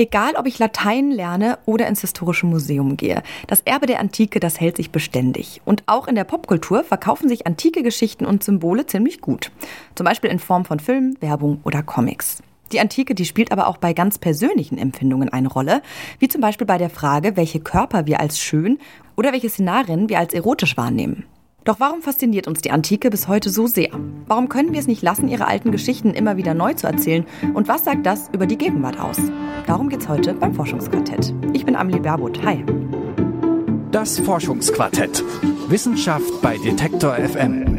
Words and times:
Egal, 0.00 0.34
ob 0.36 0.46
ich 0.46 0.60
Latein 0.60 1.10
lerne 1.10 1.58
oder 1.66 1.88
ins 1.88 2.02
historische 2.02 2.46
Museum 2.46 2.96
gehe, 2.96 3.20
das 3.48 3.62
Erbe 3.62 3.86
der 3.86 3.98
Antike, 3.98 4.38
das 4.38 4.60
hält 4.60 4.76
sich 4.76 4.92
beständig. 4.92 5.60
Und 5.64 5.82
auch 5.86 6.06
in 6.06 6.14
der 6.14 6.22
Popkultur 6.22 6.84
verkaufen 6.84 7.28
sich 7.28 7.48
antike 7.48 7.82
Geschichten 7.82 8.24
und 8.24 8.44
Symbole 8.44 8.86
ziemlich 8.86 9.20
gut. 9.20 9.50
Zum 9.96 10.04
Beispiel 10.04 10.30
in 10.30 10.38
Form 10.38 10.64
von 10.64 10.78
Filmen, 10.78 11.20
Werbung 11.20 11.60
oder 11.64 11.82
Comics. 11.82 12.44
Die 12.70 12.78
Antike, 12.78 13.16
die 13.16 13.24
spielt 13.24 13.50
aber 13.50 13.66
auch 13.66 13.78
bei 13.78 13.92
ganz 13.92 14.18
persönlichen 14.18 14.78
Empfindungen 14.78 15.30
eine 15.30 15.48
Rolle, 15.48 15.82
wie 16.20 16.28
zum 16.28 16.42
Beispiel 16.42 16.66
bei 16.66 16.78
der 16.78 16.90
Frage, 16.90 17.36
welche 17.36 17.58
Körper 17.58 18.06
wir 18.06 18.20
als 18.20 18.38
schön 18.38 18.78
oder 19.16 19.32
welche 19.32 19.50
Szenarien 19.50 20.08
wir 20.08 20.20
als 20.20 20.32
erotisch 20.32 20.76
wahrnehmen. 20.76 21.24
Doch 21.68 21.80
warum 21.80 22.00
fasziniert 22.00 22.48
uns 22.48 22.62
die 22.62 22.70
Antike 22.70 23.10
bis 23.10 23.28
heute 23.28 23.50
so 23.50 23.66
sehr? 23.66 23.90
Warum 24.26 24.48
können 24.48 24.72
wir 24.72 24.80
es 24.80 24.86
nicht 24.86 25.02
lassen, 25.02 25.28
ihre 25.28 25.46
alten 25.46 25.70
Geschichten 25.70 26.14
immer 26.14 26.38
wieder 26.38 26.54
neu 26.54 26.72
zu 26.72 26.86
erzählen? 26.86 27.26
Und 27.52 27.68
was 27.68 27.84
sagt 27.84 28.06
das 28.06 28.30
über 28.32 28.46
die 28.46 28.56
Gegenwart 28.56 28.98
aus? 28.98 29.18
Darum 29.66 29.90
geht's 29.90 30.08
heute 30.08 30.32
beim 30.32 30.54
Forschungsquartett. 30.54 31.34
Ich 31.52 31.66
bin 31.66 31.76
Amelie 31.76 32.00
Berbot. 32.00 32.42
Hi. 32.42 32.64
Das 33.90 34.18
Forschungsquartett. 34.18 35.22
Wissenschaft 35.68 36.40
bei 36.40 36.56
Detektor 36.56 37.16
FM. 37.16 37.77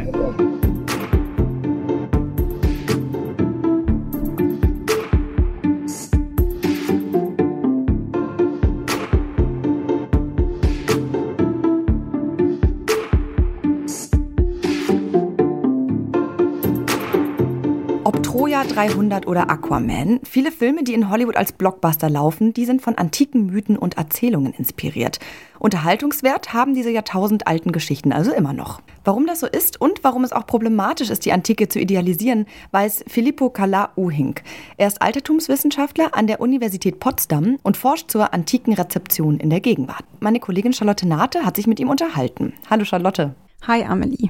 Troja 18.60 18.74
300 18.74 19.28
oder 19.28 19.50
Aquaman. 19.50 20.20
Viele 20.24 20.52
Filme, 20.52 20.84
die 20.84 20.94
in 20.94 21.10
Hollywood 21.10 21.38
als 21.38 21.54
Blockbuster 21.54 22.10
laufen, 22.10 22.54
die 22.54 22.66
sind 22.66 22.82
von 22.82 22.98
antiken 22.98 23.46
Mythen 23.46 23.78
und 23.78 23.98
Erzählungen 23.98 24.54
inspiriert. 24.54 25.20
Unterhaltungswert 25.60 26.54
haben 26.54 26.74
diese 26.74 26.90
jahrtausendalten 26.90 27.72
Geschichten 27.72 28.12
also 28.12 28.34
immer 28.34 28.52
noch. 28.52 28.82
Warum 29.06 29.28
das 29.28 29.40
so 29.40 29.48
ist 29.48 29.80
und 29.80 30.04
warum 30.04 30.24
es 30.26 30.34
auch 30.34 30.46
problematisch 30.46 31.10
ist, 31.10 31.26
die 31.26 31.32
Antike 31.32 31.70
zu 31.70 31.80
idealisieren, 31.80 32.48
weiß 32.72 33.06
Filippo 33.08 33.50
Kala-Uhink. 33.50 34.42
Er 34.78 34.88
ist 34.88 35.02
Altertumswissenschaftler 35.02 36.14
an 36.14 36.28
der 36.28 36.42
Universität 36.42 37.00
Potsdam 37.00 37.60
und 37.64 37.78
forscht 37.78 38.12
zur 38.12 38.34
antiken 38.34 38.74
Rezeption 38.74 39.40
in 39.40 39.50
der 39.50 39.62
Gegenwart. 39.62 40.04
Meine 40.20 40.40
Kollegin 40.40 40.74
Charlotte 40.74 41.08
Nate 41.08 41.46
hat 41.46 41.56
sich 41.56 41.68
mit 41.68 41.80
ihm 41.80 41.90
unterhalten. 41.90 42.54
Hallo 42.70 42.84
Charlotte. 42.84 43.36
Hi 43.68 43.84
Amelie. 43.84 44.30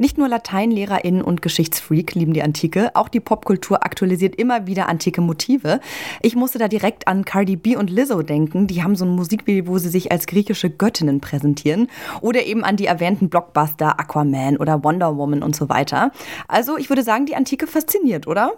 Nicht 0.00 0.16
nur 0.16 0.28
LateinlehrerInnen 0.28 1.20
und 1.20 1.42
Geschichtsfreak 1.42 2.14
lieben 2.14 2.32
die 2.32 2.42
Antike, 2.42 2.90
auch 2.94 3.10
die 3.10 3.20
Popkultur 3.20 3.84
aktualisiert 3.84 4.34
immer 4.34 4.66
wieder 4.66 4.88
antike 4.88 5.20
Motive. 5.20 5.78
Ich 6.22 6.34
musste 6.34 6.58
da 6.58 6.68
direkt 6.68 7.06
an 7.06 7.26
Cardi 7.26 7.56
B 7.56 7.76
und 7.76 7.90
Lizzo 7.90 8.22
denken. 8.22 8.66
Die 8.66 8.82
haben 8.82 8.96
so 8.96 9.04
ein 9.04 9.14
Musikvideo, 9.14 9.66
wo 9.66 9.76
sie 9.76 9.90
sich 9.90 10.10
als 10.10 10.26
griechische 10.26 10.70
Göttinnen 10.70 11.20
präsentieren. 11.20 11.88
Oder 12.22 12.46
eben 12.46 12.64
an 12.64 12.78
die 12.78 12.86
erwähnten 12.86 13.28
Blockbuster 13.28 14.00
Aquaman 14.00 14.56
oder 14.56 14.82
Wonder 14.82 15.18
Woman 15.18 15.42
und 15.42 15.54
so 15.54 15.68
weiter. 15.68 16.12
Also 16.48 16.78
ich 16.78 16.88
würde 16.88 17.02
sagen, 17.02 17.26
die 17.26 17.36
Antike 17.36 17.66
fasziniert, 17.66 18.26
oder? 18.26 18.54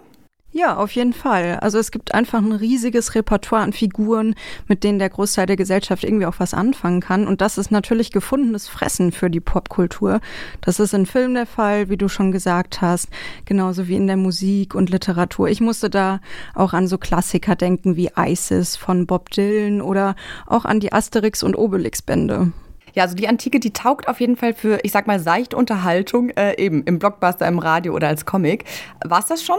Ja, 0.55 0.77
auf 0.77 0.91
jeden 0.91 1.13
Fall. 1.13 1.57
Also 1.61 1.79
es 1.79 1.89
gibt 1.89 2.13
einfach 2.13 2.37
ein 2.37 2.51
riesiges 2.51 3.15
Repertoire 3.15 3.63
an 3.63 3.73
Figuren, 3.73 4.35
mit 4.67 4.83
denen 4.83 4.99
der 4.99 5.09
Großteil 5.09 5.47
der 5.47 5.55
Gesellschaft 5.55 6.03
irgendwie 6.03 6.27
auch 6.27 6.35
was 6.37 6.53
anfangen 6.53 7.01
kann. 7.01 7.25
Und 7.25 7.41
das 7.41 7.57
ist 7.57 7.71
natürlich 7.71 8.11
gefundenes 8.11 8.67
Fressen 8.67 9.11
für 9.11 9.31
die 9.31 9.39
Popkultur. 9.39 10.21
Das 10.61 10.79
ist 10.79 10.93
in 10.93 11.07
Filmen 11.07 11.33
der 11.33 11.47
Fall, 11.47 11.89
wie 11.89 11.97
du 11.97 12.07
schon 12.07 12.31
gesagt 12.31 12.81
hast, 12.81 13.09
genauso 13.45 13.87
wie 13.87 13.95
in 13.95 14.05
der 14.05 14.15
Musik 14.15 14.75
und 14.75 14.91
Literatur. 14.91 15.49
Ich 15.49 15.59
musste 15.59 15.89
da 15.89 16.19
auch 16.53 16.73
an 16.73 16.87
so 16.87 16.99
Klassiker 16.99 17.55
denken 17.55 17.95
wie 17.95 18.11
Isis 18.15 18.75
von 18.75 19.07
Bob 19.07 19.31
Dylan 19.31 19.81
oder 19.81 20.15
auch 20.45 20.65
an 20.65 20.79
die 20.79 20.93
Asterix 20.93 21.41
und 21.41 21.57
Obelix 21.57 22.03
Bände. 22.03 22.51
Ja, 22.93 23.01
also 23.03 23.15
die 23.15 23.27
Antike, 23.27 23.59
die 23.59 23.73
taugt 23.73 24.07
auf 24.07 24.19
jeden 24.19 24.35
Fall 24.35 24.53
für, 24.53 24.79
ich 24.83 24.91
sag 24.91 25.07
mal, 25.07 25.19
seichte 25.19 25.57
Unterhaltung, 25.57 26.29
äh, 26.29 26.63
eben 26.63 26.83
im 26.83 26.99
Blockbuster, 26.99 27.47
im 27.47 27.57
Radio 27.57 27.95
oder 27.95 28.07
als 28.07 28.27
Comic. 28.27 28.65
War's 29.03 29.25
das 29.25 29.43
schon? 29.43 29.57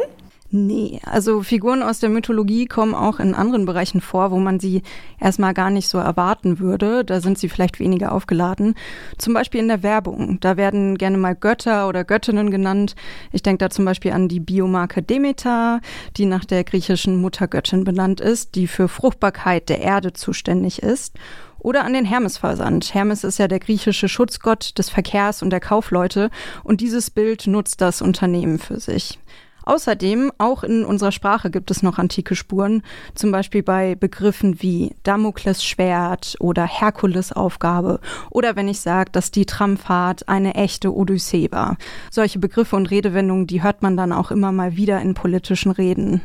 Nee, 0.56 1.00
also 1.04 1.42
Figuren 1.42 1.82
aus 1.82 1.98
der 1.98 2.10
Mythologie 2.10 2.66
kommen 2.66 2.94
auch 2.94 3.18
in 3.18 3.34
anderen 3.34 3.64
Bereichen 3.64 4.00
vor, 4.00 4.30
wo 4.30 4.38
man 4.38 4.60
sie 4.60 4.82
erstmal 5.18 5.52
gar 5.52 5.68
nicht 5.68 5.88
so 5.88 5.98
erwarten 5.98 6.60
würde. 6.60 7.04
Da 7.04 7.20
sind 7.20 7.38
sie 7.38 7.48
vielleicht 7.48 7.80
weniger 7.80 8.12
aufgeladen. 8.12 8.76
Zum 9.18 9.34
Beispiel 9.34 9.58
in 9.58 9.66
der 9.66 9.82
Werbung. 9.82 10.38
Da 10.38 10.56
werden 10.56 10.96
gerne 10.96 11.18
mal 11.18 11.34
Götter 11.34 11.88
oder 11.88 12.04
Göttinnen 12.04 12.52
genannt. 12.52 12.94
Ich 13.32 13.42
denke 13.42 13.64
da 13.64 13.68
zum 13.68 13.84
Beispiel 13.84 14.12
an 14.12 14.28
die 14.28 14.38
Biomarke 14.38 15.02
Demeter, 15.02 15.80
die 16.16 16.24
nach 16.24 16.44
der 16.44 16.62
griechischen 16.62 17.20
Muttergöttin 17.20 17.82
benannt 17.82 18.20
ist, 18.20 18.54
die 18.54 18.68
für 18.68 18.86
Fruchtbarkeit 18.86 19.68
der 19.68 19.80
Erde 19.80 20.12
zuständig 20.12 20.84
ist. 20.84 21.16
Oder 21.58 21.84
an 21.84 21.94
den 21.94 22.04
Hermesversand. 22.04 22.94
Hermes 22.94 23.24
ist 23.24 23.38
ja 23.38 23.48
der 23.48 23.58
griechische 23.58 24.08
Schutzgott 24.08 24.78
des 24.78 24.88
Verkehrs 24.88 25.42
und 25.42 25.50
der 25.50 25.58
Kaufleute 25.58 26.30
und 26.62 26.80
dieses 26.80 27.10
Bild 27.10 27.48
nutzt 27.48 27.80
das 27.80 28.00
Unternehmen 28.00 28.60
für 28.60 28.78
sich. 28.78 29.18
Außerdem, 29.64 30.30
auch 30.38 30.62
in 30.62 30.84
unserer 30.84 31.12
Sprache 31.12 31.50
gibt 31.50 31.70
es 31.70 31.82
noch 31.82 31.98
antike 31.98 32.36
Spuren, 32.36 32.82
zum 33.14 33.32
Beispiel 33.32 33.62
bei 33.62 33.94
Begriffen 33.94 34.62
wie 34.62 34.94
Damokles 35.02 35.64
Schwert 35.64 36.36
oder 36.40 36.66
Herkules 36.66 37.32
Aufgabe 37.32 38.00
oder 38.30 38.56
wenn 38.56 38.68
ich 38.68 38.80
sage, 38.80 39.10
dass 39.10 39.30
die 39.30 39.46
Tramfahrt 39.46 40.28
eine 40.28 40.54
echte 40.54 40.94
Odyssee 40.94 41.50
war. 41.50 41.76
Solche 42.10 42.38
Begriffe 42.38 42.76
und 42.76 42.90
Redewendungen, 42.90 43.46
die 43.46 43.62
hört 43.62 43.82
man 43.82 43.96
dann 43.96 44.12
auch 44.12 44.30
immer 44.30 44.52
mal 44.52 44.76
wieder 44.76 45.00
in 45.00 45.14
politischen 45.14 45.70
Reden. 45.70 46.20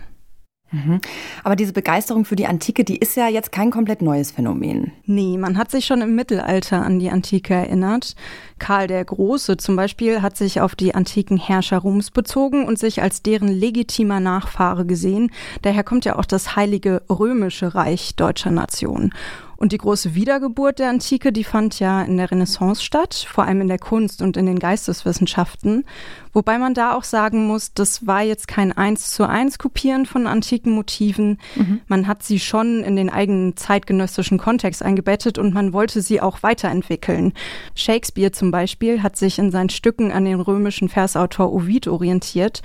Mhm. 0.72 1.02
Aber 1.44 1.56
diese 1.56 1.74
Begeisterung 1.74 2.26
für 2.26 2.36
die 2.36 2.46
Antike, 2.46 2.84
die 2.84 2.98
ist 2.98 3.16
ja 3.16 3.28
jetzt 3.28 3.52
kein 3.52 3.72
komplett 3.72 4.02
neues 4.02 4.32
Phänomen. 4.32 4.92
Nee, 5.06 5.38
man 5.38 5.58
hat 5.58 5.72
sich 5.72 5.86
schon 5.86 6.02
im 6.02 6.16
Mittelalter 6.16 6.84
an 6.84 7.00
die 7.00 7.10
Antike 7.10 7.54
erinnert. 7.54 8.16
Karl 8.60 8.88
der 8.88 9.04
Große 9.04 9.58
zum 9.58 9.76
Beispiel 9.76 10.22
hat 10.22 10.38
sich 10.38 10.62
auf 10.62 10.76
die 10.76 10.94
antiken 10.94 11.38
Herrscher 11.38 11.80
Roms 11.80 12.12
bezogen 12.12 12.66
und 12.66 12.78
sich 12.78 13.02
als 13.02 13.24
deren 13.24 13.48
legitimer 13.48 14.20
Nachfahre 14.20 14.86
gesehen. 14.86 15.32
Daher 15.62 15.84
kommt 15.84 16.06
ja 16.06 16.18
auch 16.18 16.26
das 16.26 16.56
Heilige 16.56 17.02
Römische 17.10 17.74
Reich 17.74 18.16
deutscher 18.16 18.52
Nation. 18.52 19.12
Und 19.60 19.74
die 19.74 19.78
große 19.78 20.16
Wiedergeburt 20.16 20.80
der 20.80 20.90
Antike, 20.90 21.34
die 21.34 21.44
fand 21.44 21.82
ja 21.82 22.02
in 22.02 22.16
der 22.16 22.32
Renaissance 22.32 22.82
statt, 22.82 23.28
vor 23.30 23.44
allem 23.44 23.60
in 23.60 23.68
der 23.68 23.78
Kunst 23.78 24.22
und 24.22 24.38
in 24.38 24.46
den 24.46 24.58
Geisteswissenschaften. 24.58 25.84
Wobei 26.32 26.58
man 26.58 26.74
da 26.74 26.96
auch 26.96 27.04
sagen 27.04 27.46
muss, 27.46 27.74
das 27.74 28.08
war 28.08 28.22
jetzt 28.22 28.48
kein 28.48 28.72
eins 28.72 29.12
zu 29.12 29.28
eins 29.28 29.60
Kopieren 29.60 30.06
von 30.06 30.28
antiken 30.28 30.72
Motiven. 30.72 31.40
Mhm. 31.56 31.82
Man 31.90 32.08
hat 32.08 32.24
sie 32.24 32.40
schon 32.40 32.86
in 32.86 32.96
den 32.96 33.10
eigenen 33.10 33.58
zeitgenössischen 33.58 34.38
Kontext 34.38 34.82
eingebettet 34.82 35.38
und 35.38 35.54
man 35.54 35.74
wollte 35.74 36.02
sie 36.02 36.22
auch 36.22 36.42
weiterentwickeln. 36.42 37.34
Shakespeare 37.76 38.32
zum 38.32 38.52
Beispiel 38.52 39.04
hat 39.04 39.18
sich 39.18 39.40
in 39.40 39.52
seinen 39.52 39.70
Stücken 39.70 40.14
an 40.14 40.24
den 40.24 40.40
römischen 40.40 40.88
Versautor 40.88 41.52
Ovid 41.52 41.90
orientiert 41.90 42.62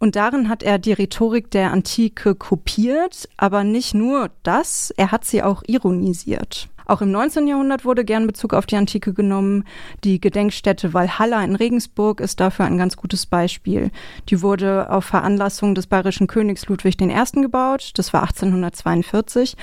und 0.00 0.16
darin 0.16 0.48
hat 0.48 0.62
er 0.62 0.78
die 0.78 0.94
Rhetorik 0.94 1.50
der 1.50 1.72
Antike 1.72 2.34
kopiert, 2.34 3.28
aber 3.36 3.64
nicht 3.64 3.94
nur 3.94 4.30
das, 4.42 4.90
er 4.96 5.12
hat 5.12 5.26
sie 5.26 5.42
auch 5.42 5.62
ironisiert. 5.66 6.70
Auch 6.86 7.02
im 7.02 7.12
19. 7.12 7.46
Jahrhundert 7.46 7.84
wurde 7.84 8.04
gern 8.04 8.26
Bezug 8.26 8.54
auf 8.54 8.64
die 8.64 8.76
Antike 8.76 9.12
genommen. 9.12 9.64
Die 10.02 10.18
Gedenkstätte 10.18 10.94
Walhalla 10.94 11.44
in 11.44 11.54
Regensburg 11.54 12.20
ist 12.20 12.40
dafür 12.40 12.64
ein 12.64 12.78
ganz 12.78 12.96
gutes 12.96 13.26
Beispiel. 13.26 13.90
Die 14.28 14.42
wurde 14.42 14.90
auf 14.90 15.04
Veranlassung 15.04 15.74
des 15.74 15.86
bayerischen 15.86 16.26
Königs 16.26 16.66
Ludwig 16.66 17.00
I. 17.00 17.40
gebaut. 17.42 17.92
Das 17.94 18.12
war 18.12 18.22
1842. 18.22 19.56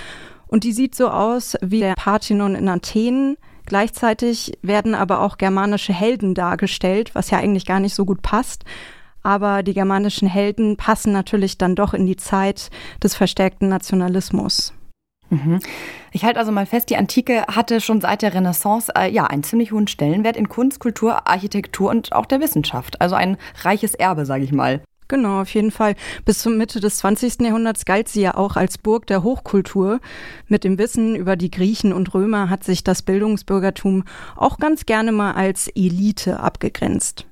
Und 0.45 0.63
die 0.63 0.71
sieht 0.71 0.95
so 0.95 1.09
aus 1.09 1.57
wie 1.61 1.79
der 1.79 1.95
Parthenon 1.95 2.55
in 2.55 2.69
Athen. 2.69 3.37
Gleichzeitig 3.65 4.53
werden 4.61 4.95
aber 4.95 5.19
auch 5.19 5.37
germanische 5.37 5.91
Helden 5.91 6.33
dargestellt, 6.35 7.13
was 7.15 7.31
ja 7.31 7.39
eigentlich 7.39 7.65
gar 7.65 7.81
nicht 7.81 7.95
so 7.95 8.05
gut 8.05 8.21
passt 8.21 8.63
aber 9.27 9.61
die 9.61 9.73
germanischen 9.73 10.29
Helden 10.29 10.77
passen 10.77 11.11
natürlich 11.11 11.57
dann 11.57 11.75
doch 11.75 11.93
in 11.93 12.05
die 12.05 12.15
Zeit 12.15 12.69
des 13.03 13.13
verstärkten 13.13 13.67
Nationalismus. 13.67 14.73
Mhm. 15.29 15.59
Ich 16.13 16.23
halte 16.23 16.39
also 16.39 16.53
mal 16.53 16.65
fest, 16.65 16.89
die 16.89 16.95
Antike 16.95 17.43
hatte 17.47 17.81
schon 17.81 17.99
seit 17.99 18.21
der 18.21 18.33
Renaissance 18.33 18.89
äh, 18.95 19.11
ja 19.11 19.25
einen 19.25 19.43
ziemlich 19.43 19.73
hohen 19.73 19.89
Stellenwert 19.89 20.37
in 20.37 20.47
Kunst, 20.47 20.79
Kultur, 20.79 21.27
Architektur 21.27 21.89
und 21.89 22.13
auch 22.13 22.25
der 22.25 22.39
Wissenschaft. 22.39 23.01
Also 23.01 23.15
ein 23.15 23.35
reiches 23.63 23.95
Erbe, 23.95 24.25
sage 24.25 24.45
ich 24.45 24.53
mal. 24.53 24.81
Genau, 25.09 25.41
auf 25.41 25.53
jeden 25.53 25.71
Fall. 25.71 25.95
Bis 26.23 26.39
zur 26.39 26.53
Mitte 26.53 26.79
des 26.79 26.99
20. 26.99 27.41
Jahrhunderts 27.41 27.83
galt 27.83 28.07
sie 28.07 28.21
ja 28.21 28.35
auch 28.35 28.55
als 28.55 28.77
Burg 28.77 29.07
der 29.07 29.23
Hochkultur. 29.23 29.99
Mit 30.47 30.63
dem 30.63 30.77
Wissen 30.77 31.17
über 31.17 31.35
die 31.35 31.51
Griechen 31.51 31.91
und 31.91 32.13
Römer 32.13 32.49
hat 32.49 32.63
sich 32.63 32.85
das 32.85 33.01
Bildungsbürgertum 33.01 34.05
auch 34.37 34.57
ganz 34.57 34.85
gerne 34.85 35.11
mal 35.11 35.33
als 35.33 35.67
Elite 35.75 36.39
abgegrenzt. 36.39 37.25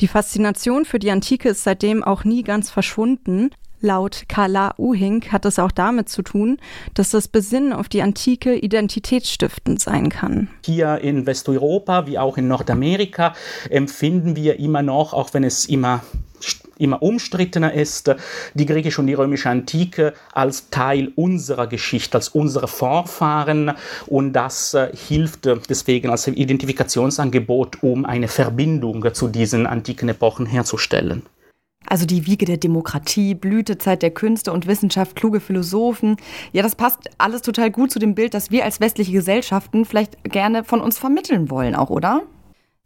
Die 0.00 0.08
Faszination 0.08 0.84
für 0.84 0.98
die 0.98 1.10
Antike 1.10 1.50
ist 1.50 1.64
seitdem 1.64 2.02
auch 2.02 2.24
nie 2.24 2.42
ganz 2.42 2.70
verschwunden. 2.70 3.50
Laut 3.80 4.24
Carla 4.28 4.74
Uhink 4.78 5.32
hat 5.32 5.44
es 5.44 5.58
auch 5.58 5.72
damit 5.72 6.08
zu 6.08 6.22
tun, 6.22 6.58
dass 6.94 7.10
das 7.10 7.26
Besinnen 7.26 7.72
auf 7.72 7.88
die 7.88 8.02
Antike 8.02 8.54
identitätsstiftend 8.54 9.80
sein 9.80 10.08
kann. 10.08 10.48
Hier 10.64 10.98
in 10.98 11.26
Westeuropa 11.26 12.06
wie 12.06 12.16
auch 12.16 12.38
in 12.38 12.46
Nordamerika 12.46 13.34
empfinden 13.70 14.36
wir 14.36 14.60
immer 14.60 14.82
noch, 14.82 15.12
auch 15.12 15.34
wenn 15.34 15.42
es 15.42 15.66
immer 15.66 16.02
immer 16.78 17.02
umstrittener 17.02 17.72
ist, 17.72 18.14
die 18.54 18.66
griechische 18.66 19.00
und 19.00 19.06
die 19.06 19.14
römische 19.14 19.50
Antike 19.50 20.14
als 20.32 20.70
Teil 20.70 21.12
unserer 21.16 21.66
Geschichte, 21.66 22.18
als 22.18 22.28
unsere 22.28 22.68
Vorfahren 22.68 23.72
und 24.06 24.32
das 24.32 24.74
äh, 24.74 24.90
hilft 24.94 25.46
äh, 25.46 25.56
deswegen 25.68 26.10
als 26.10 26.26
Identifikationsangebot, 26.26 27.82
um 27.82 28.04
eine 28.04 28.28
Verbindung 28.28 29.12
zu 29.14 29.28
diesen 29.28 29.66
antiken 29.66 30.08
Epochen 30.08 30.46
herzustellen. 30.46 31.22
Also 31.86 32.06
die 32.06 32.26
Wiege 32.26 32.46
der 32.46 32.58
Demokratie, 32.58 33.34
Blütezeit 33.34 34.02
der 34.02 34.12
Künste 34.12 34.52
und 34.52 34.66
Wissenschaft, 34.66 35.16
kluge 35.16 35.40
Philosophen. 35.40 36.16
Ja, 36.52 36.62
das 36.62 36.76
passt 36.76 37.10
alles 37.18 37.42
total 37.42 37.70
gut 37.70 37.90
zu 37.90 37.98
dem 37.98 38.14
Bild, 38.14 38.34
das 38.34 38.50
wir 38.50 38.64
als 38.64 38.80
westliche 38.80 39.12
Gesellschaften 39.12 39.84
vielleicht 39.84 40.22
gerne 40.24 40.64
von 40.64 40.80
uns 40.80 40.98
vermitteln 40.98 41.50
wollen, 41.50 41.74
auch, 41.74 41.90
oder? 41.90 42.22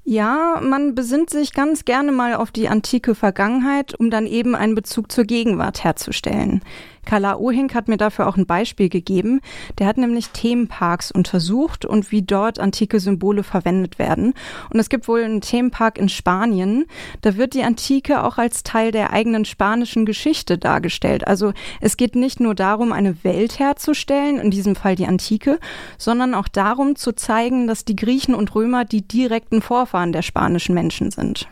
Ja, 0.09 0.61
man 0.63 0.95
besinnt 0.95 1.31
sich 1.31 1.53
ganz 1.53 1.85
gerne 1.85 2.13
mal 2.13 2.37
auf 2.37 2.53
die 2.53 2.69
antike 2.69 3.17
Vergangenheit, 3.17 3.93
um 3.99 4.09
dann 4.09 4.25
eben 4.25 4.55
einen 4.55 4.77
Bezug 4.77 5.11
zur 5.11 5.25
Gegenwart 5.25 5.83
herzustellen. 5.83 6.63
Carla 7.07 7.37
Ohink 7.37 7.75
hat 7.75 7.89
mir 7.89 7.97
dafür 7.97 8.29
auch 8.29 8.37
ein 8.37 8.45
Beispiel 8.45 8.91
gegeben. 8.91 9.41
Der 9.79 9.87
hat 9.87 9.97
nämlich 9.97 10.31
Themenparks 10.31 11.11
untersucht 11.11 11.87
und 11.87 12.13
wie 12.13 12.23
dort 12.23 12.59
antike 12.59 13.01
Symbole 13.01 13.43
verwendet 13.43 13.99
werden. 13.99 14.35
Und 14.71 14.79
es 14.79 14.91
gibt 14.91 15.09
wohl 15.09 15.23
einen 15.23 15.41
Themenpark 15.41 15.97
in 15.97 16.09
Spanien. 16.09 16.85
Da 17.23 17.37
wird 17.37 17.55
die 17.55 17.63
Antike 17.63 18.23
auch 18.23 18.37
als 18.37 18.63
Teil 18.63 18.91
der 18.91 19.13
eigenen 19.13 19.45
spanischen 19.45 20.05
Geschichte 20.05 20.59
dargestellt. 20.59 21.27
Also 21.27 21.53
es 21.81 21.97
geht 21.97 22.17
nicht 22.17 22.41
nur 22.41 22.55
darum, 22.55 22.93
eine 22.93 23.25
Welt 23.25 23.59
herzustellen, 23.59 24.39
in 24.39 24.51
diesem 24.51 24.77
Fall 24.77 24.97
die 24.97 25.07
Antike, 25.07 25.59
sondern 25.97 26.35
auch 26.35 26.49
darum 26.49 26.97
zu 26.97 27.13
zeigen, 27.13 27.67
dass 27.67 27.85
die 27.85 27.97
Griechen 27.97 28.35
und 28.35 28.55
Römer 28.55 28.85
die 28.85 29.07
direkten 29.07 29.63
Vorfahren 29.63 30.13
der 30.13 30.23
spanischen 30.23 30.75
Menschen 30.75 31.11
sind. 31.11 31.49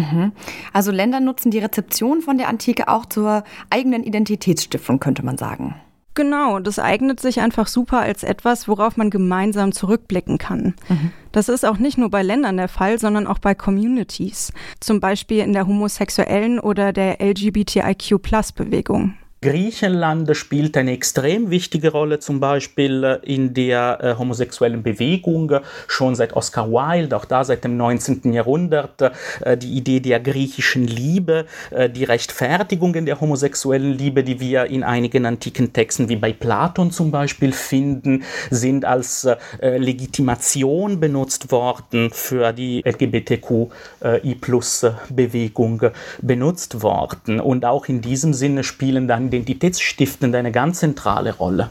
Mhm. 0.00 0.32
Also 0.72 0.90
Länder 0.90 1.20
nutzen 1.20 1.50
die 1.50 1.58
Rezeption 1.58 2.20
von 2.20 2.38
der 2.38 2.48
Antike 2.48 2.88
auch 2.88 3.06
zur 3.06 3.44
eigenen 3.70 4.02
Identitätsstiftung, 4.04 5.00
könnte 5.00 5.24
man 5.24 5.38
sagen. 5.38 5.74
Genau, 6.14 6.58
das 6.58 6.78
eignet 6.78 7.20
sich 7.20 7.40
einfach 7.40 7.68
super 7.68 8.00
als 8.00 8.24
etwas, 8.24 8.66
worauf 8.66 8.96
man 8.96 9.10
gemeinsam 9.10 9.72
zurückblicken 9.72 10.38
kann. 10.38 10.74
Mhm. 10.88 11.12
Das 11.30 11.48
ist 11.48 11.64
auch 11.64 11.78
nicht 11.78 11.98
nur 11.98 12.10
bei 12.10 12.22
Ländern 12.22 12.56
der 12.56 12.68
Fall, 12.68 12.98
sondern 12.98 13.28
auch 13.28 13.38
bei 13.38 13.54
Communities, 13.54 14.52
zum 14.80 14.98
Beispiel 14.98 15.38
in 15.38 15.52
der 15.52 15.68
homosexuellen 15.68 16.58
oder 16.58 16.92
der 16.92 17.20
LGBTIQ-Plus-Bewegung. 17.20 19.14
Griechenland 19.42 20.36
spielt 20.36 20.76
eine 20.76 20.92
extrem 20.92 21.50
wichtige 21.50 21.92
Rolle, 21.92 22.18
zum 22.18 22.40
Beispiel 22.40 23.04
äh, 23.04 23.20
in 23.22 23.54
der 23.54 23.98
äh, 24.02 24.14
homosexuellen 24.18 24.82
Bewegung, 24.82 25.50
schon 25.86 26.14
seit 26.14 26.34
Oscar 26.34 26.70
Wilde, 26.70 27.16
auch 27.16 27.24
da 27.24 27.42
seit 27.42 27.64
dem 27.64 27.78
19. 27.78 28.34
Jahrhundert, 28.34 29.00
äh, 29.40 29.56
die 29.56 29.78
Idee 29.78 30.00
der 30.00 30.20
griechischen 30.20 30.86
Liebe, 30.86 31.46
äh, 31.70 31.88
die 31.88 32.04
Rechtfertigungen 32.04 33.06
der 33.06 33.18
homosexuellen 33.18 33.96
Liebe, 33.96 34.24
die 34.24 34.40
wir 34.40 34.66
in 34.66 34.82
einigen 34.82 35.24
antiken 35.24 35.72
Texten 35.72 36.10
wie 36.10 36.16
bei 36.16 36.34
Platon 36.34 36.90
zum 36.90 37.10
Beispiel 37.10 37.52
finden, 37.52 38.24
sind 38.50 38.84
als 38.84 39.24
äh, 39.24 39.38
Legitimation 39.78 41.00
benutzt 41.00 41.50
worden 41.50 42.10
für 42.12 42.52
die 42.52 42.82
LGBTQI-Plus-Bewegung 42.84 45.82
benutzt 46.20 46.82
worden. 46.82 47.40
Und 47.40 47.64
auch 47.64 47.88
in 47.88 48.02
diesem 48.02 48.34
Sinne 48.34 48.64
spielen 48.64 49.08
dann 49.08 49.29
identitätsstiftend 49.30 50.34
eine 50.34 50.52
ganz 50.52 50.80
zentrale 50.80 51.34
Rolle. 51.36 51.70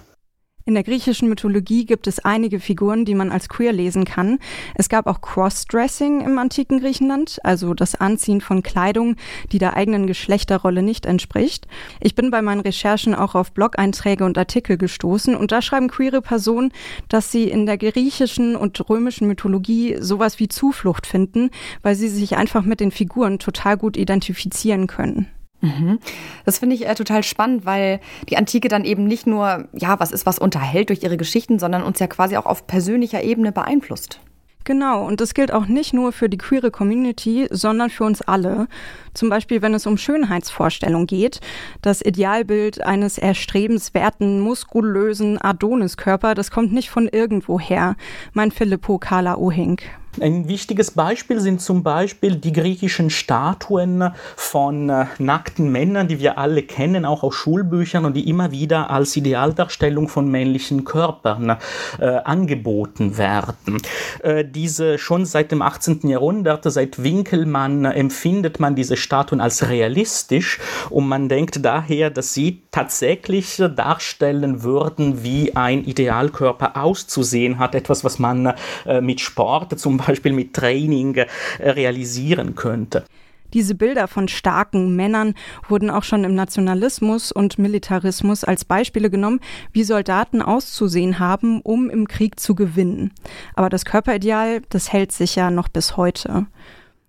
In 0.70 0.76
der 0.76 0.84
griechischen 0.84 1.30
Mythologie 1.30 1.88
gibt 1.88 2.06
es 2.06 2.20
einige 2.20 2.60
Figuren, 2.60 3.04
die 3.04 3.16
man 3.16 3.32
als 3.32 3.50
queer 3.50 3.74
lesen 3.74 4.06
kann. 4.06 4.38
Es 4.76 4.88
gab 4.88 5.08
auch 5.08 5.20
Crossdressing 5.20 6.22
im 6.22 6.38
antiken 6.38 6.80
Griechenland, 6.80 7.40
also 7.44 7.74
das 7.74 7.96
Anziehen 7.96 8.40
von 8.40 8.62
Kleidung, 8.62 9.16
die 9.52 9.58
der 9.58 9.76
eigenen 9.76 10.06
Geschlechterrolle 10.06 10.84
nicht 10.84 11.08
entspricht. 11.08 11.66
Ich 12.02 12.14
bin 12.14 12.30
bei 12.30 12.44
meinen 12.44 12.62
Recherchen 12.62 13.16
auch 13.16 13.34
auf 13.34 13.52
Blog-Einträge 13.52 14.24
und 14.24 14.38
Artikel 14.38 14.78
gestoßen 14.78 15.36
und 15.36 15.52
da 15.52 15.64
schreiben 15.64 15.88
queere 15.88 16.22
Personen, 16.22 16.72
dass 17.08 17.32
sie 17.32 17.46
in 17.46 17.66
der 17.66 17.80
griechischen 17.80 18.56
und 18.56 18.88
römischen 18.92 19.28
Mythologie 19.28 19.98
sowas 20.00 20.38
wie 20.38 20.50
Zuflucht 20.50 21.08
finden, 21.08 21.50
weil 21.82 21.96
sie 21.96 22.10
sich 22.10 22.38
einfach 22.38 22.62
mit 22.64 22.80
den 22.80 22.92
Figuren 22.92 23.40
total 23.40 23.76
gut 23.76 23.98
identifizieren 23.98 24.86
können. 24.86 25.30
Mhm. 25.62 26.00
Das 26.46 26.60
finde 26.60 26.76
ich 26.76 26.88
äh, 26.88 26.96
total 26.96 27.24
spannend, 27.24 27.66
weil 27.66 28.00
die 28.30 28.38
Antike 28.38 28.70
dann 28.70 28.86
eben 28.86 29.06
nicht 29.06 29.28
nur, 29.28 29.68
ja, 29.74 30.00
was 30.00 30.12
ist, 30.12 30.26
was 30.26 30.40
unterhält 30.40 30.90
durch 30.90 31.04
ihre 31.04 31.18
Geschichten, 31.18 31.60
sondern 31.60 31.84
uns 31.84 32.00
ja 32.00 32.08
quasi 32.08 32.38
auch 32.38 32.46
auf 32.46 32.66
persönlicher 32.68 33.24
Ebene 33.24 33.52
beeinflusst. 33.52 34.20
Genau, 34.66 35.04
und 35.06 35.20
das 35.20 35.34
gilt 35.34 35.52
auch 35.52 35.66
nicht 35.66 35.94
nur 35.94 36.12
für 36.12 36.30
die 36.30 36.38
queere 36.38 36.70
Community, 36.70 37.48
sondern 37.50 37.90
für 37.90 38.04
uns 38.04 38.22
alle. 38.22 38.68
Zum 39.16 39.30
Beispiel, 39.30 39.62
wenn 39.64 39.74
es 39.74 39.88
um 39.88 39.98
Schönheitsvorstellung 39.98 41.08
geht. 41.08 41.40
Das 41.82 42.06
Idealbild 42.06 42.84
eines 42.84 43.18
erstrebenswerten, 43.18 44.42
muskulösen 44.42 45.42
Adoniskörper, 45.42 46.36
das 46.36 46.52
kommt 46.52 46.72
nicht 46.72 46.92
von 46.92 47.08
irgendwoher. 47.08 47.96
Mein 48.34 48.52
Filippo 48.52 49.00
Carla 49.00 49.38
Ohink. 49.38 49.82
Ein 50.20 50.48
wichtiges 50.48 50.92
Beispiel 50.92 51.40
sind 51.40 51.62
zum 51.62 51.84
Beispiel 51.84 52.36
die 52.36 52.52
griechischen 52.52 53.12
Statuen 53.12 54.12
von 54.36 54.90
äh, 54.90 55.06
nackten 55.20 55.72
Männern, 55.72 56.08
die 56.08 56.20
wir 56.20 56.40
alle 56.40 56.64
kennen, 56.64 57.06
auch 57.06 57.22
aus 57.22 57.36
Schulbüchern 57.36 58.06
und 58.06 58.16
die 58.16 58.28
immer 58.28 58.52
wieder 58.52 58.90
als 58.90 59.16
Idealdarstellung 59.16 60.08
von 60.08 60.30
männlichen 60.30 60.84
Körpern 60.84 61.58
äh, 62.00 62.06
angeboten 62.06 63.18
werden. 63.18 63.82
Äh, 64.24 64.46
diese 64.46 64.98
schon 64.98 65.26
seit 65.26 65.52
dem 65.52 65.62
18. 65.62 66.08
Jahrhundert, 66.10 66.64
seit 66.66 67.04
Winkelmann, 67.04 67.86
empfindet 67.86 68.60
man 68.60 68.76
diese 68.76 68.98
Statuen 68.98 69.40
als 69.40 69.70
realistisch 69.70 70.60
und 70.90 71.08
man 71.08 71.30
denkt 71.30 71.64
daher, 71.64 72.10
dass 72.10 72.34
sie 72.34 72.64
tatsächlich 72.72 73.62
darstellen 73.76 74.64
würden, 74.64 75.24
wie 75.24 75.56
ein 75.56 75.84
Idealkörper 75.84 76.76
auszusehen 76.78 77.60
hat, 77.60 77.76
etwas, 77.76 78.04
was 78.04 78.18
man 78.18 78.54
äh, 78.86 79.02
mit 79.02 79.22
Sport 79.22 79.80
zum 79.80 79.99
Beispiel 80.06 80.34
mit 80.34 80.54
Training 80.54 81.16
äh, 81.16 81.28
realisieren 81.60 82.56
könnte. 82.56 83.06
Diese 83.54 83.74
Bilder 83.74 84.08
von 84.08 84.28
starken 84.28 84.96
Männern 84.96 85.34
wurden 85.68 85.90
auch 85.90 86.04
schon 86.04 86.24
im 86.24 86.36
Nationalismus 86.36 87.32
und 87.32 87.58
Militarismus 87.58 88.44
als 88.44 88.64
Beispiele 88.64 89.10
genommen, 89.10 89.40
wie 89.72 89.84
Soldaten 89.84 90.42
auszusehen 90.42 91.18
haben, 91.18 91.62
um 91.62 91.90
im 91.90 92.08
Krieg 92.08 92.40
zu 92.40 92.54
gewinnen. 92.54 93.12
Aber 93.56 93.70
das 93.70 93.86
Körperideal, 93.86 94.62
das 94.70 94.94
hält 94.94 95.12
sich 95.12 95.36
ja 95.36 95.50
noch 95.50 95.68
bis 95.68 95.98
heute. 95.98 96.46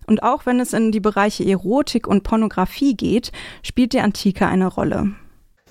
Und 0.07 0.23
auch 0.23 0.47
wenn 0.47 0.61
es 0.61 0.73
in 0.73 0.93
die 0.93 1.01
Bereiche 1.01 1.45
Erotik 1.45 2.07
und 2.07 2.23
Pornografie 2.23 2.97
geht, 2.97 3.33
spielt 3.63 3.93
die 3.93 4.01
Antike 4.01 4.47
eine 4.47 4.67
Rolle. 4.67 5.13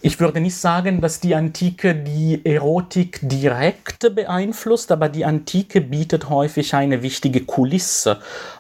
Ich 0.02 0.18
würde 0.22 0.40
nicht 0.40 0.56
sagen, 0.56 1.02
dass 1.02 1.20
die 1.20 1.36
Antike 1.36 1.94
die 1.94 2.40
Erotik 2.46 3.20
direkt 3.22 4.16
beeinflusst, 4.16 4.94
aber 4.94 5.10
die 5.10 5.26
Antike 5.26 5.82
bietet 5.82 6.30
häufig 6.30 6.74
eine 6.74 7.04
wichtige 7.04 7.42
Kulisse 7.42 8.20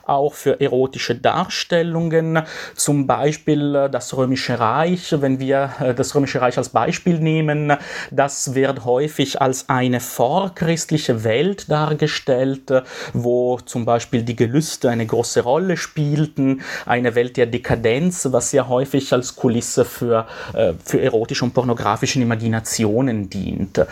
auch 0.09 0.33
für 0.33 0.59
erotische 0.59 1.15
Darstellungen, 1.15 2.41
zum 2.75 3.07
Beispiel 3.07 3.75
äh, 3.75 3.89
das 3.89 4.17
Römische 4.17 4.59
Reich. 4.59 5.13
Wenn 5.21 5.39
wir 5.39 5.71
äh, 5.79 5.93
das 5.93 6.15
Römische 6.15 6.41
Reich 6.41 6.57
als 6.57 6.69
Beispiel 6.69 7.19
nehmen, 7.19 7.73
das 8.11 8.55
wird 8.55 8.85
häufig 8.85 9.41
als 9.41 9.69
eine 9.69 9.99
vorchristliche 9.99 11.23
Welt 11.23 11.69
dargestellt, 11.69 12.71
wo 13.13 13.59
zum 13.59 13.85
Beispiel 13.85 14.23
die 14.23 14.35
Gelüste 14.35 14.89
eine 14.89 15.05
große 15.05 15.41
Rolle 15.41 15.77
spielten, 15.77 16.61
eine 16.85 17.15
Welt 17.15 17.37
der 17.37 17.45
Dekadenz, 17.45 18.27
was 18.31 18.51
ja 18.51 18.67
häufig 18.67 19.13
als 19.13 19.35
Kulisse 19.35 19.85
für, 19.85 20.27
äh, 20.53 20.73
für 20.83 20.99
erotische 21.29 21.45
und 21.45 21.53
pornografische 21.53 22.19
Imaginationen 22.19 23.29
dient. 23.29 23.85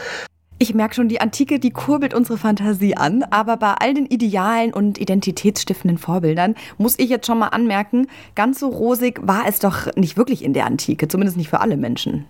Ich 0.60 0.74
merke 0.74 0.96
schon, 0.96 1.08
die 1.08 1.22
Antike, 1.22 1.60
die 1.60 1.70
kurbelt 1.70 2.15
unsere 2.15 2.39
Fantasie 2.39 2.98
an, 2.98 3.22
aber 3.29 3.58
bei 3.58 3.74
all 3.74 3.94
den 3.94 4.08
idealen 4.08 4.74
und 4.74 4.98
identitätsstiftenden 4.98 6.00
Vorbildern 6.00 6.56
muss 6.79 6.98
ich 6.98 7.10
jetzt 7.10 7.27
schon 7.27 7.38
mal 7.38 7.50
anmerken, 7.50 8.08
ganz 8.34 8.60
so 8.60 8.70
rosig 8.70 9.20
war 9.22 9.44
es 9.48 9.60
doch 9.60 9.96
nicht 9.96 10.17
wirklich 10.17 10.44
in 10.44 10.53
der 10.53 10.65
Antike, 10.65 11.08
zumindest 11.08 11.38
nicht 11.38 11.50
für 11.50 11.60
alle 11.60 11.77
Menschen. 11.77 12.25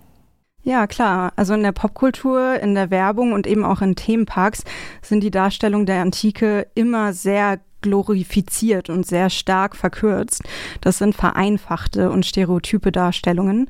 Ja, 0.63 0.87
klar. 0.87 1.31
Also 1.37 1.53
in 1.53 1.63
der 1.63 1.71
Popkultur, 1.71 2.59
in 2.59 2.75
der 2.75 2.91
Werbung 2.91 3.31
und 3.31 3.47
eben 3.47 3.63
auch 3.63 3.81
in 3.81 3.95
Themenparks 3.95 4.65
sind 5.01 5.21
die 5.23 5.31
Darstellungen 5.31 5.85
der 5.85 6.01
Antike 6.01 6.67
immer 6.75 7.13
sehr 7.13 7.61
glorifiziert 7.79 8.89
und 8.89 9.05
sehr 9.05 9.29
stark 9.29 9.77
verkürzt. 9.77 10.43
Das 10.81 10.97
sind 10.97 11.15
vereinfachte 11.15 12.09
und 12.11 12.25
stereotype 12.25 12.91
Darstellungen. 12.91 13.69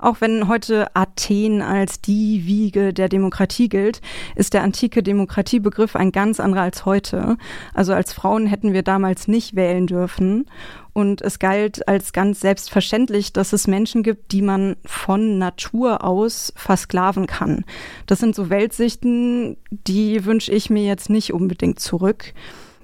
Auch 0.00 0.22
wenn 0.22 0.48
heute 0.48 0.94
Athen 0.96 1.60
als 1.60 2.00
die 2.00 2.46
Wiege 2.46 2.94
der 2.94 3.10
Demokratie 3.10 3.68
gilt, 3.68 4.00
ist 4.34 4.54
der 4.54 4.62
antike 4.62 5.02
Demokratiebegriff 5.02 5.94
ein 5.94 6.10
ganz 6.10 6.40
anderer 6.40 6.62
als 6.62 6.86
heute. 6.86 7.36
Also 7.74 7.92
als 7.92 8.14
Frauen 8.14 8.46
hätten 8.46 8.72
wir 8.72 8.82
damals 8.82 9.28
nicht 9.28 9.56
wählen 9.56 9.86
dürfen. 9.86 10.46
Und 10.94 11.20
es 11.20 11.38
galt 11.38 11.86
als 11.86 12.12
ganz 12.12 12.40
selbstverständlich, 12.40 13.32
dass 13.32 13.52
es 13.52 13.66
Menschen 13.66 14.02
gibt, 14.02 14.32
die 14.32 14.42
man 14.42 14.76
von 14.86 15.38
Natur 15.38 16.02
aus 16.02 16.52
versklaven 16.56 17.26
kann. 17.26 17.64
Das 18.06 18.18
sind 18.18 18.34
so 18.34 18.50
Weltsichten, 18.50 19.56
die 19.70 20.24
wünsche 20.24 20.50
ich 20.50 20.70
mir 20.70 20.84
jetzt 20.84 21.10
nicht 21.10 21.32
unbedingt 21.32 21.78
zurück. 21.78 22.32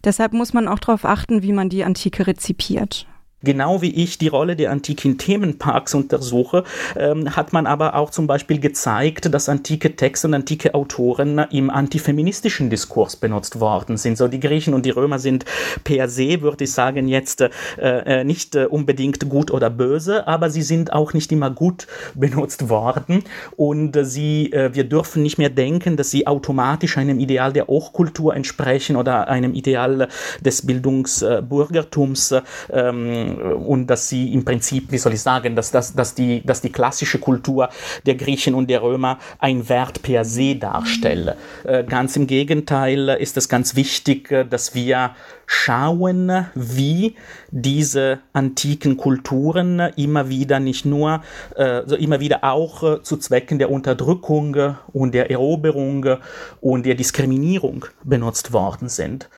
Deshalb 0.04 0.34
muss 0.34 0.52
man 0.52 0.68
auch 0.68 0.78
darauf 0.78 1.04
achten, 1.04 1.42
wie 1.42 1.52
man 1.52 1.68
die 1.68 1.82
Antike 1.82 2.26
rezipiert. 2.26 3.06
Genau 3.46 3.80
wie 3.80 3.94
ich 3.94 4.18
die 4.18 4.28
Rolle 4.28 4.56
der 4.56 4.70
Antike 4.70 5.08
in 5.08 5.16
Themenparks 5.16 5.94
untersuche, 5.94 6.64
ähm, 6.96 7.34
hat 7.34 7.54
man 7.54 7.66
aber 7.66 7.94
auch 7.94 8.10
zum 8.10 8.26
Beispiel 8.26 8.60
gezeigt, 8.60 9.32
dass 9.32 9.48
antike 9.48 9.96
Texte 9.96 10.26
und 10.26 10.34
antike 10.34 10.74
Autoren 10.74 11.38
im 11.50 11.70
antifeministischen 11.70 12.68
Diskurs 12.68 13.16
benutzt 13.16 13.60
worden 13.60 13.96
sind. 13.96 14.18
So 14.18 14.28
die 14.28 14.40
Griechen 14.40 14.74
und 14.74 14.84
die 14.84 14.90
Römer 14.90 15.18
sind 15.18 15.44
per 15.84 16.08
se, 16.08 16.42
würde 16.42 16.64
ich 16.64 16.72
sagen, 16.72 17.08
jetzt 17.08 17.40
äh, 17.40 17.50
äh 17.78 18.24
nicht 18.24 18.56
äh, 18.56 18.66
unbedingt 18.66 19.28
gut 19.28 19.50
oder 19.50 19.70
böse, 19.70 20.26
aber 20.26 20.50
sie 20.50 20.62
sind 20.62 20.92
auch 20.92 21.12
nicht 21.12 21.30
immer 21.30 21.50
gut 21.50 21.86
benutzt 22.14 22.68
worden 22.68 23.22
und 23.56 23.94
äh, 23.94 24.04
sie, 24.04 24.52
äh, 24.52 24.74
wir 24.74 24.84
dürfen 24.84 25.22
nicht 25.22 25.38
mehr 25.38 25.50
denken, 25.50 25.96
dass 25.96 26.10
sie 26.10 26.26
automatisch 26.26 26.98
einem 26.98 27.20
Ideal 27.20 27.52
der 27.52 27.68
Hochkultur 27.68 28.34
entsprechen 28.34 28.96
oder 28.96 29.28
einem 29.28 29.54
Ideal 29.54 30.08
des 30.44 30.66
Bildungsbürgertums 30.66 32.34
ähm, 32.72 33.35
und 33.36 33.86
dass 33.88 34.08
sie 34.08 34.32
im 34.32 34.44
Prinzip, 34.44 34.90
wie 34.92 34.98
soll 34.98 35.14
ich 35.14 35.22
sagen, 35.22 35.56
dass, 35.56 35.70
dass, 35.70 35.94
dass, 35.94 36.14
die, 36.14 36.44
dass 36.44 36.60
die 36.60 36.70
klassische 36.70 37.18
Kultur 37.18 37.68
der 38.04 38.14
Griechen 38.14 38.54
und 38.54 38.68
der 38.68 38.82
Römer 38.82 39.18
ein 39.38 39.68
Wert 39.68 40.02
per 40.02 40.24
se 40.24 40.56
darstelle. 40.56 41.36
Äh, 41.64 41.84
ganz 41.84 42.16
im 42.16 42.26
Gegenteil 42.26 43.08
ist 43.20 43.36
es 43.36 43.48
ganz 43.48 43.76
wichtig, 43.76 44.34
dass 44.50 44.74
wir 44.74 45.14
schauen, 45.46 46.46
wie 46.54 47.14
diese 47.50 48.18
antiken 48.32 48.96
Kulturen 48.96 49.80
immer 49.96 50.28
wieder 50.28 50.60
nicht 50.60 50.84
nur, 50.84 51.22
äh, 51.54 51.62
also 51.62 51.96
immer 51.96 52.20
wieder 52.20 52.44
auch 52.44 52.82
äh, 52.82 53.02
zu 53.02 53.16
Zwecken 53.16 53.58
der 53.58 53.70
Unterdrückung 53.70 54.56
und 54.92 55.14
der 55.14 55.30
Eroberung 55.30 56.16
und 56.60 56.86
der 56.86 56.94
Diskriminierung 56.94 57.86
benutzt 58.04 58.52
worden 58.52 58.88
sind. 58.88 59.28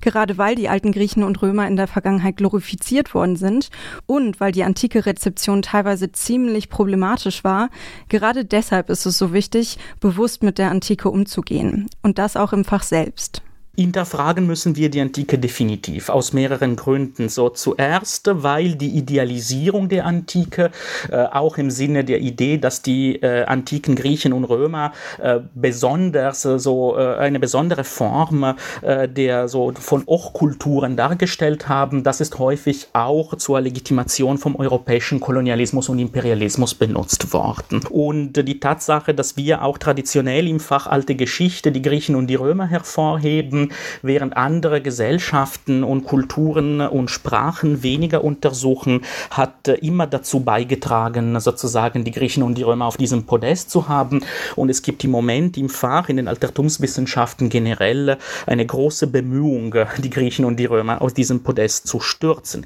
Gerade 0.00 0.38
weil 0.38 0.54
die 0.54 0.68
alten 0.68 0.92
Griechen 0.92 1.22
und 1.22 1.40
Römer 1.42 1.66
in 1.66 1.76
der 1.76 1.86
Vergangenheit 1.86 2.36
glorifiziert 2.36 3.14
worden 3.14 3.36
sind 3.36 3.70
und 4.06 4.40
weil 4.40 4.52
die 4.52 4.64
antike 4.64 5.06
Rezeption 5.06 5.62
teilweise 5.62 6.12
ziemlich 6.12 6.68
problematisch 6.68 7.44
war, 7.44 7.70
gerade 8.08 8.44
deshalb 8.44 8.90
ist 8.90 9.06
es 9.06 9.18
so 9.18 9.32
wichtig, 9.32 9.78
bewusst 10.00 10.42
mit 10.42 10.58
der 10.58 10.70
Antike 10.70 11.10
umzugehen. 11.10 11.88
Und 12.02 12.18
das 12.18 12.36
auch 12.36 12.52
im 12.52 12.64
Fach 12.64 12.82
selbst. 12.82 13.42
Hinterfragen 13.76 14.46
müssen 14.46 14.76
wir 14.76 14.90
die 14.90 15.00
Antike 15.00 15.38
definitiv, 15.38 16.08
aus 16.08 16.32
mehreren 16.32 16.76
Gründen. 16.76 17.28
So 17.28 17.50
zuerst, 17.50 18.28
weil 18.32 18.74
die 18.74 18.96
Idealisierung 18.96 19.88
der 19.88 20.06
Antike, 20.06 20.70
äh, 21.10 21.24
auch 21.24 21.58
im 21.58 21.70
Sinne 21.70 22.04
der 22.04 22.20
Idee, 22.20 22.58
dass 22.58 22.82
die 22.82 23.16
äh, 23.16 23.44
antiken 23.44 23.94
Griechen 23.94 24.32
und 24.32 24.44
Römer 24.44 24.92
äh, 25.22 25.40
besonders 25.54 26.44
äh, 26.44 26.58
so 26.58 26.96
äh, 26.96 27.16
eine 27.16 27.38
besondere 27.38 27.84
Form 27.84 28.54
äh, 28.82 29.08
der 29.08 29.48
so 29.48 29.72
von 29.78 30.04
Hochkulturen 30.06 30.96
dargestellt 30.96 31.68
haben, 31.68 32.02
das 32.02 32.20
ist 32.20 32.38
häufig 32.38 32.88
auch 32.92 33.36
zur 33.36 33.60
Legitimation 33.60 34.38
vom 34.38 34.56
europäischen 34.56 35.20
Kolonialismus 35.20 35.88
und 35.88 35.98
Imperialismus 35.98 36.74
benutzt 36.74 37.32
worden. 37.32 37.80
Und 37.90 38.34
die 38.34 38.60
Tatsache, 38.60 39.14
dass 39.14 39.36
wir 39.36 39.62
auch 39.62 39.78
traditionell 39.78 40.48
im 40.48 40.60
Fach 40.60 40.86
alte 40.86 41.14
Geschichte 41.14 41.72
die 41.72 41.82
Griechen 41.82 42.16
und 42.16 42.26
die 42.28 42.34
Römer 42.34 42.66
hervorheben, 42.66 43.65
während 44.02 44.36
andere 44.36 44.80
Gesellschaften 44.80 45.84
und 45.84 46.04
Kulturen 46.04 46.80
und 46.80 47.10
Sprachen 47.10 47.82
weniger 47.82 48.24
untersuchen, 48.24 49.02
hat 49.30 49.68
immer 49.68 50.06
dazu 50.06 50.40
beigetragen, 50.40 51.38
sozusagen 51.40 52.04
die 52.04 52.12
Griechen 52.12 52.42
und 52.42 52.56
die 52.56 52.62
Römer 52.62 52.86
auf 52.86 52.96
diesem 52.96 53.24
Podest 53.24 53.70
zu 53.70 53.88
haben. 53.88 54.22
Und 54.54 54.70
es 54.70 54.82
gibt 54.82 55.04
im 55.04 55.10
Moment 55.10 55.56
im 55.56 55.68
Fach, 55.68 56.08
in 56.08 56.16
den 56.16 56.28
Altertumswissenschaften 56.28 57.48
generell, 57.48 58.18
eine 58.46 58.66
große 58.66 59.06
Bemühung, 59.06 59.74
die 59.98 60.10
Griechen 60.10 60.44
und 60.44 60.56
die 60.56 60.66
Römer 60.66 61.02
aus 61.02 61.14
diesem 61.14 61.42
Podest 61.42 61.86
zu 61.86 62.00
stürzen. 62.00 62.64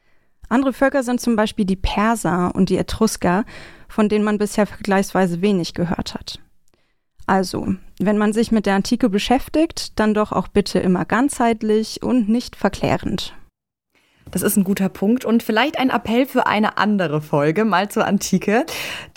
Andere 0.48 0.72
Völker 0.72 1.04
sind 1.04 1.20
zum 1.20 1.36
Beispiel 1.36 1.64
die 1.64 1.76
Perser 1.76 2.52
und 2.54 2.70
die 2.70 2.76
Etrusker, 2.76 3.44
von 3.88 4.08
denen 4.08 4.24
man 4.24 4.38
bisher 4.38 4.66
vergleichsweise 4.66 5.40
wenig 5.42 5.74
gehört 5.74 6.14
hat. 6.14 6.40
Also, 7.26 7.74
wenn 8.00 8.18
man 8.18 8.32
sich 8.32 8.50
mit 8.50 8.66
der 8.66 8.74
Antike 8.74 9.08
beschäftigt, 9.08 9.98
dann 9.98 10.14
doch 10.14 10.32
auch 10.32 10.48
bitte 10.48 10.78
immer 10.78 11.04
ganzheitlich 11.04 12.02
und 12.02 12.28
nicht 12.28 12.56
verklärend. 12.56 13.34
Das 14.30 14.42
ist 14.42 14.56
ein 14.56 14.64
guter 14.64 14.88
Punkt 14.88 15.24
und 15.24 15.42
vielleicht 15.42 15.78
ein 15.78 15.90
Appell 15.90 16.24
für 16.24 16.46
eine 16.46 16.78
andere 16.78 17.20
Folge, 17.20 17.64
mal 17.64 17.90
zur 17.90 18.06
Antike. 18.06 18.64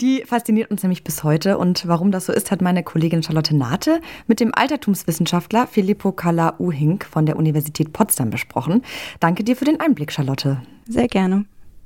Die 0.00 0.24
fasziniert 0.26 0.70
uns 0.70 0.82
nämlich 0.82 1.04
bis 1.04 1.22
heute 1.22 1.56
und 1.56 1.86
warum 1.86 2.10
das 2.10 2.26
so 2.26 2.32
ist, 2.32 2.50
hat 2.50 2.62
meine 2.62 2.82
Kollegin 2.82 3.22
Charlotte 3.22 3.56
Nate 3.56 4.00
mit 4.26 4.40
dem 4.40 4.52
Altertumswissenschaftler 4.52 5.68
Filippo 5.68 6.10
Kala-Uhink 6.10 7.04
von 7.04 7.26
der 7.26 7.36
Universität 7.36 7.92
Potsdam 7.92 8.30
besprochen. 8.30 8.82
Danke 9.20 9.44
dir 9.44 9.56
für 9.56 9.64
den 9.64 9.80
Einblick, 9.80 10.10
Charlotte. 10.10 10.60
Sehr 10.88 11.08
gerne. 11.08 11.44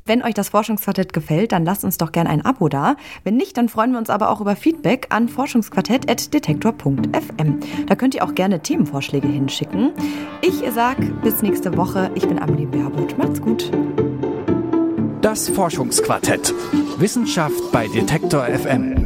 Wenn 0.08 0.22
euch 0.22 0.32
das 0.32 0.48
Forschungsquartett 0.48 1.12
gefällt, 1.12 1.52
dann 1.52 1.66
lasst 1.66 1.84
uns 1.84 1.98
doch 1.98 2.12
gerne 2.12 2.30
ein 2.30 2.42
Abo 2.42 2.70
da. 2.70 2.96
Wenn 3.24 3.36
nicht, 3.36 3.58
dann 3.58 3.68
freuen 3.68 3.92
wir 3.92 3.98
uns 3.98 4.08
aber 4.08 4.30
auch 4.30 4.40
über 4.40 4.56
Feedback 4.56 5.08
an 5.10 5.28
forschungsquartett.detektor.fm. 5.28 7.60
Da 7.86 7.94
könnt 7.94 8.14
ihr 8.14 8.24
auch 8.24 8.34
gerne 8.34 8.60
Themenvorschläge 8.60 9.28
hinschicken. 9.28 9.90
Ich 10.40 10.62
sag 10.74 10.96
bis 11.22 11.42
nächste 11.42 11.76
Woche. 11.76 12.10
Ich 12.14 12.26
bin 12.26 12.38
Amelie 12.38 12.64
Baerbuth. 12.64 13.18
Macht's 13.18 13.42
gut. 13.42 13.70
Das 15.20 15.50
Forschungsquartett. 15.50 16.54
Wissenschaft 16.96 17.70
bei 17.70 17.86
Detektor 17.88 18.46
FM. 18.46 18.97